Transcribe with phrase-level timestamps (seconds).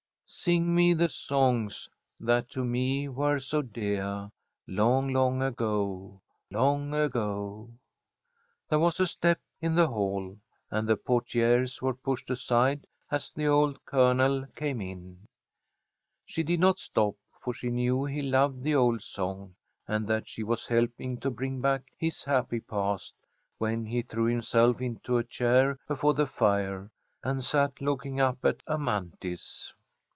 [0.33, 4.31] "'Sing me the songs that to me were so deah,
[4.65, 7.69] Long, long ago, long ago!'"
[8.69, 10.37] There was a step in the hall,
[10.69, 15.25] and the portières were pushed aside as the old Colonel came in.
[16.23, 19.55] She did not stop, for she knew he loved the old song,
[19.85, 23.15] and that she was helping to bring back his happy past,
[23.57, 26.89] when he threw himself into a chair before the fire,
[27.21, 29.73] and sat looking up at Amanthis.